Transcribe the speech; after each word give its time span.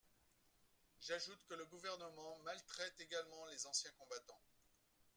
J’ajoute 0.99 1.45
que 1.47 1.53
le 1.53 1.65
Gouvernement 1.65 2.39
maltraite 2.43 2.99
également 3.01 3.45
les 3.51 3.67
anciens 3.67 3.91
combattants. 3.99 4.41